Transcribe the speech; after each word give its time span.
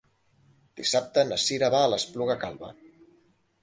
Dissabte 0.79 1.25
na 1.33 1.39
Sira 1.45 1.71
va 1.79 1.85
a 1.85 1.93
l'Espluga 1.95 2.41
Calba. 2.47 2.77